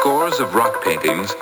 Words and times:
scores 0.00 0.40
of 0.40 0.54
rock 0.54 0.82
paintings 0.82 1.34